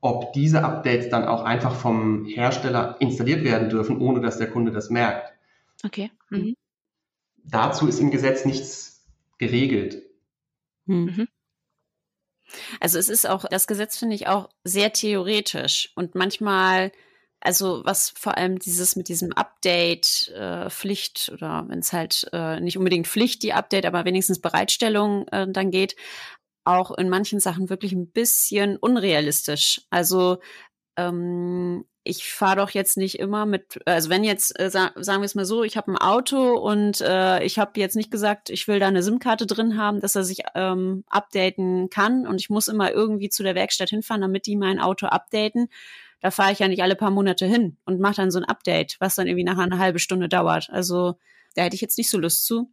[0.01, 4.71] ob diese Updates dann auch einfach vom Hersteller installiert werden dürfen, ohne dass der Kunde
[4.71, 5.33] das merkt.
[5.83, 6.11] Okay.
[6.29, 6.55] Mhm.
[7.43, 9.05] Dazu ist im Gesetz nichts
[9.37, 10.03] geregelt.
[10.85, 11.05] Hm.
[11.05, 11.27] Mhm.
[12.79, 16.91] Also es ist auch, das Gesetz finde ich auch sehr theoretisch und manchmal
[17.47, 22.59] also was vor allem dieses mit diesem Update äh, Pflicht oder wenn es halt äh,
[22.59, 25.95] nicht unbedingt Pflicht die Update, aber wenigstens Bereitstellung äh, dann geht,
[26.65, 29.81] auch in manchen Sachen wirklich ein bisschen unrealistisch.
[29.89, 30.39] Also
[30.97, 35.25] ähm, ich fahre doch jetzt nicht immer mit, also wenn jetzt, äh, sa sagen wir
[35.25, 38.67] es mal so, ich habe ein Auto und äh, ich habe jetzt nicht gesagt, ich
[38.67, 42.67] will da eine SIM-Karte drin haben, dass er sich ähm, updaten kann und ich muss
[42.67, 45.69] immer irgendwie zu der Werkstatt hinfahren, damit die mein Auto updaten
[46.27, 48.97] da fahre ich ja nicht alle paar Monate hin und mache dann so ein Update,
[48.99, 50.69] was dann irgendwie nachher eine halbe Stunde dauert.
[50.69, 51.17] Also
[51.55, 52.69] da hätte ich jetzt nicht so Lust zu.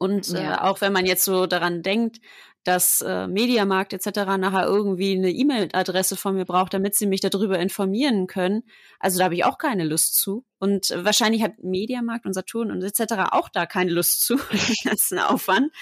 [0.00, 0.56] Und ja.
[0.56, 2.18] äh, auch wenn man jetzt so daran denkt,
[2.64, 4.36] dass äh, Mediamarkt etc.
[4.38, 8.62] nachher irgendwie eine E-Mail-Adresse von mir braucht, damit sie mich darüber informieren können.
[9.00, 10.44] Also da habe ich auch keine Lust zu.
[10.58, 13.14] Und äh, wahrscheinlich hat Mediamarkt und Saturn und etc.
[13.32, 14.36] auch da keine Lust zu,
[14.84, 15.72] das ist ein Aufwand.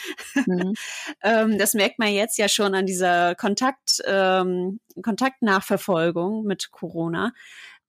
[0.46, 0.74] Mhm.
[1.22, 7.32] ähm, das merkt man jetzt ja schon an dieser Kontakt, ähm, Kontaktnachverfolgung mit Corona.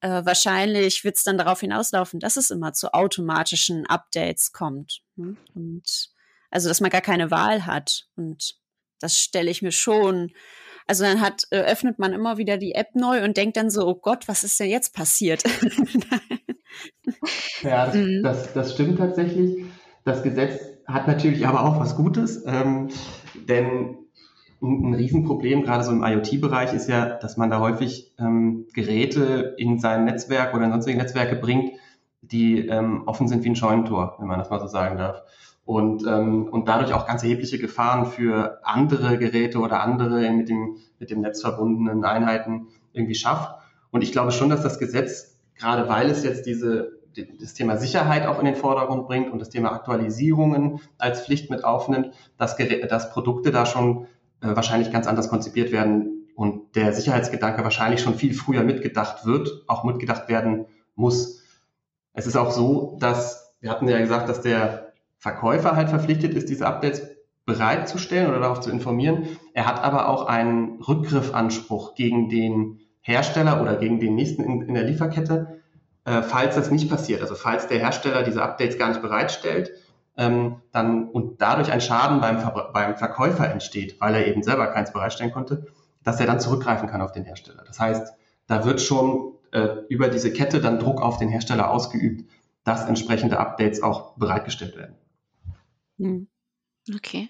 [0.00, 5.00] Äh, wahrscheinlich wird es dann darauf hinauslaufen, dass es immer zu automatischen Updates kommt.
[5.16, 5.36] Ne?
[5.54, 6.10] Und
[6.50, 8.06] also, dass man gar keine Wahl hat.
[8.14, 8.61] Und
[9.02, 10.30] das stelle ich mir schon.
[10.86, 13.86] Also dann hat, äh, öffnet man immer wieder die App neu und denkt dann so,
[13.86, 15.42] oh Gott, was ist denn jetzt passiert?
[17.62, 18.22] ja, das, mhm.
[18.22, 19.64] das, das, stimmt tatsächlich.
[20.04, 22.88] Das Gesetz hat natürlich aber auch was Gutes, ähm,
[23.48, 23.96] denn
[24.60, 29.54] ein, ein Riesenproblem, gerade so im IoT-Bereich, ist ja, dass man da häufig ähm, Geräte
[29.58, 31.72] in sein Netzwerk oder in sonstige Netzwerke bringt,
[32.20, 35.22] die ähm, offen sind wie ein Scheunentor, wenn man das mal so sagen darf
[35.64, 40.76] und, ähm, und dadurch auch ganz erhebliche Gefahren für andere Geräte oder andere mit dem,
[40.98, 43.54] mit dem Netz verbundenen Einheiten irgendwie schafft.
[43.90, 46.98] Und ich glaube schon, dass das Gesetz, gerade weil es jetzt diese,
[47.40, 51.64] das Thema Sicherheit auch in den Vordergrund bringt und das Thema Aktualisierungen als Pflicht mit
[51.64, 54.06] aufnimmt, dass, dass Produkte da schon
[54.40, 59.64] äh, wahrscheinlich ganz anders konzipiert werden und der Sicherheitsgedanke wahrscheinlich schon viel früher mitgedacht wird,
[59.68, 61.42] auch mitgedacht werden muss.
[62.14, 64.91] Es ist auch so, dass, wir hatten ja gesagt, dass der
[65.22, 67.02] Verkäufer halt verpflichtet ist, diese Updates
[67.46, 69.38] bereitzustellen oder darauf zu informieren.
[69.54, 74.74] Er hat aber auch einen Rückgriffanspruch gegen den Hersteller oder gegen den nächsten in, in
[74.74, 75.60] der Lieferkette,
[76.04, 79.70] äh, falls das nicht passiert, also falls der Hersteller diese Updates gar nicht bereitstellt,
[80.16, 84.66] ähm, dann und dadurch ein Schaden beim, Ver beim Verkäufer entsteht, weil er eben selber
[84.66, 85.66] keins bereitstellen konnte,
[86.02, 87.62] dass er dann zurückgreifen kann auf den Hersteller.
[87.64, 88.12] Das heißt,
[88.48, 92.28] da wird schon äh, über diese Kette dann Druck auf den Hersteller ausgeübt,
[92.64, 94.96] dass entsprechende Updates auch bereitgestellt werden.
[96.02, 96.28] Hm.
[96.96, 97.28] Okay.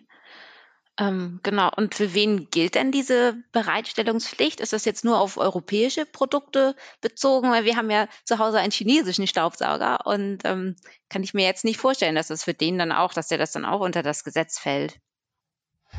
[0.99, 1.71] Ähm, genau.
[1.77, 4.61] Und für wen gilt denn diese Bereitstellungspflicht?
[4.61, 7.51] Ist das jetzt nur auf europäische Produkte bezogen?
[7.51, 10.77] Weil wir haben ja zu Hause einen chinesischen Staubsauger und ähm,
[11.09, 13.53] kann ich mir jetzt nicht vorstellen, dass das für den dann auch, dass der das
[13.53, 14.99] dann auch unter das Gesetz fällt.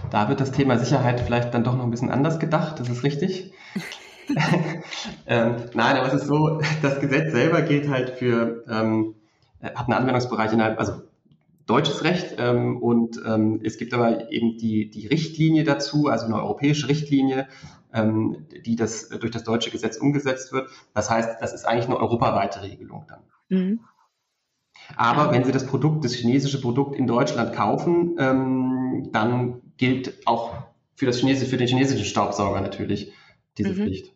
[0.10, 3.04] Da wird das Thema Sicherheit vielleicht dann doch noch ein bisschen anders gedacht, das ist
[3.04, 3.54] richtig.
[5.28, 9.16] ähm, nein, aber es ist so, das Gesetz selber gilt halt für, ähm,
[9.62, 11.03] hat einen Anwendungsbereich innerhalb, also
[11.66, 16.36] deutsches Recht ähm, und ähm, es gibt aber eben die, die Richtlinie dazu, also eine
[16.36, 17.48] europäische Richtlinie,
[17.94, 20.70] ähm, die das durch das deutsche Gesetz umgesetzt wird.
[20.94, 23.22] Das heißt, das ist eigentlich eine europaweite Regelung dann.
[23.50, 23.80] Mhm.
[24.98, 30.54] Aber wenn Sie das Produkt, das chinesische Produkt in Deutschland kaufen, ähm, dann gilt auch
[30.96, 33.14] für, das chinesische, für den chinesischen Staubsauger natürlich
[33.58, 33.76] diese mhm.
[33.76, 34.14] Pflicht.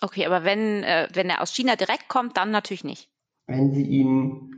[0.00, 3.08] Okay, aber wenn, äh, wenn er aus China direkt kommt, dann natürlich nicht.
[3.46, 4.57] Wenn Sie ihn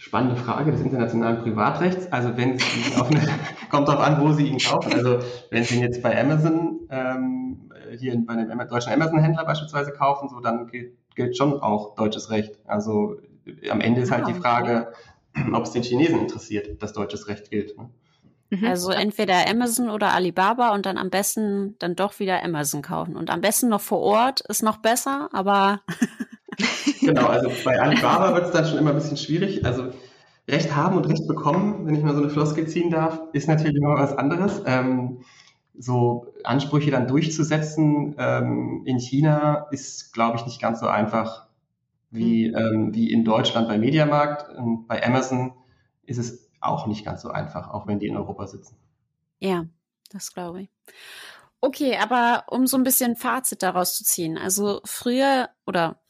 [0.00, 2.10] Spannende Frage des internationalen Privatrechts.
[2.10, 3.20] Also wenn Sie auf eine,
[3.70, 4.94] kommt darauf an, wo Sie ihn kaufen.
[4.94, 5.18] Also
[5.50, 10.40] wenn Sie ihn jetzt bei Amazon, ähm, hier bei einem deutschen Amazon-Händler beispielsweise kaufen, so
[10.40, 12.58] dann gilt, gilt, schon auch deutsches Recht.
[12.66, 13.18] Also
[13.70, 14.92] am Ende ist halt die ah, Frage,
[15.52, 17.76] ob es den Chinesen interessiert, dass deutsches Recht gilt.
[17.76, 17.90] Ne?
[18.48, 18.64] Mhm.
[18.64, 23.16] Also entweder Amazon oder Alibaba und dann am besten dann doch wieder Amazon kaufen.
[23.16, 25.82] Und am besten noch vor Ort ist noch besser, aber
[27.00, 29.64] genau, also bei Alibaba wird es dann schon immer ein bisschen schwierig.
[29.64, 29.92] Also
[30.48, 33.76] Recht haben und Recht bekommen, wenn ich mal so eine Floskel ziehen darf, ist natürlich
[33.76, 34.62] immer was anderes.
[34.66, 35.20] Ähm,
[35.78, 41.46] so Ansprüche dann durchzusetzen ähm, in China ist, glaube ich, nicht ganz so einfach
[42.10, 42.56] wie, mhm.
[42.56, 44.56] ähm, wie in Deutschland bei Mediamarkt.
[44.56, 45.52] Und bei Amazon
[46.04, 48.76] ist es auch nicht ganz so einfach, auch wenn die in Europa sitzen.
[49.38, 49.66] Ja,
[50.10, 50.70] das glaube ich.
[51.62, 54.38] Okay, aber um so ein bisschen Fazit daraus zu ziehen.
[54.38, 56.00] Also früher oder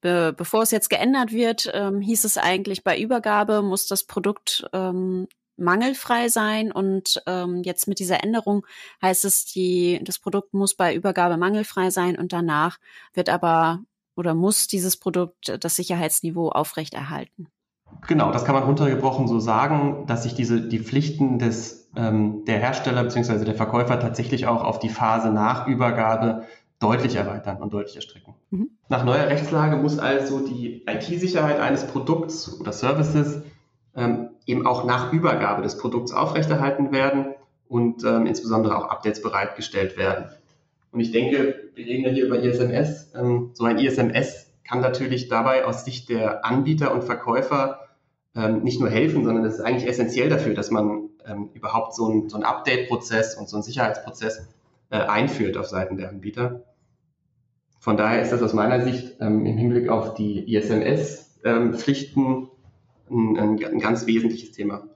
[0.00, 4.64] be bevor es jetzt geändert wird, ähm, hieß es eigentlich, bei Übergabe muss das Produkt
[4.72, 8.66] ähm, mangelfrei sein und ähm, jetzt mit dieser Änderung
[9.02, 12.78] heißt es, die, das Produkt muss bei Übergabe mangelfrei sein und danach
[13.14, 13.80] wird aber
[14.16, 17.48] oder muss dieses Produkt das Sicherheitsniveau aufrechterhalten.
[18.06, 22.58] Genau, das kann man runtergebrochen so sagen, dass sich diese die Pflichten des ähm, der
[22.58, 23.44] Hersteller bzw.
[23.44, 26.44] der Verkäufer tatsächlich auch auf die Phase nach Übergabe
[26.78, 28.34] deutlich erweitern und deutlich erstrecken.
[28.52, 28.70] Mhm.
[28.88, 33.42] Nach neuer Rechtslage muss also die IT-Sicherheit eines Produkts oder Services
[33.96, 37.34] ähm, eben auch nach Übergabe des Produkts aufrechterhalten werden
[37.68, 40.26] und ähm, insbesondere auch Updates bereitgestellt werden.
[40.92, 43.12] Und ich denke, wir reden ja hier über ISMS.
[43.14, 47.88] Ähm, so ein ISMS kann natürlich dabei aus Sicht der Anbieter und Verkäufer
[48.36, 52.06] ähm, nicht nur helfen, sondern es ist eigentlich essentiell dafür, dass man ähm, überhaupt so
[52.06, 54.46] einen so Update-Prozess und so einen Sicherheitsprozess
[54.90, 56.62] äh, einführt auf Seiten der Anbieter.
[57.82, 62.48] Von daher ist das aus meiner Sicht ähm, im Hinblick auf die ISMS-Pflichten
[63.10, 64.86] ähm, ein, ein, ganz wesentliches Thema.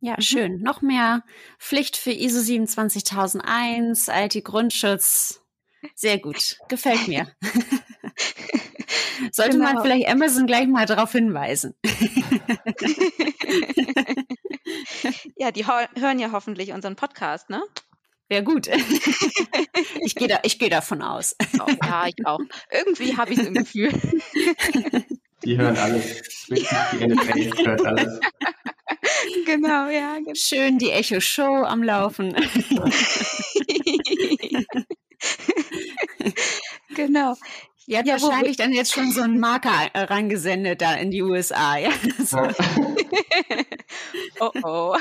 [0.00, 0.22] Ja, mhm.
[0.22, 0.60] schön.
[0.62, 1.22] Noch mehr
[1.60, 5.44] Pflicht für ISO 27001, IT-Grundschutz.
[5.94, 6.58] Sehr gut.
[6.66, 7.28] Gefällt mir.
[9.30, 9.72] Sollte genau.
[9.72, 11.76] man vielleicht Amazon gleich mal darauf hinweisen.
[15.36, 17.62] ja, die hören ja hoffentlich unseren Podcast, ne?
[18.30, 18.68] Wäre gut.
[20.04, 21.34] ich gehe da, ich gehe davon aus.
[21.58, 22.38] Oh, ja, ich auch.
[22.70, 23.90] Irgendwie habe ich es im Gefühl.
[25.44, 26.22] Die hören alles.
[26.48, 26.62] Die
[27.06, 28.20] NFL hört alles.
[29.46, 30.18] Genau, ja.
[30.18, 30.32] Genau.
[30.34, 32.34] Schön die Echo Show am Laufen.
[36.94, 37.36] genau.
[37.86, 41.78] Ihr habt ja, wahrscheinlich dann jetzt schon so einen Marker rangesendet da in die USA,
[41.78, 41.90] ja?
[44.40, 44.96] oh oh.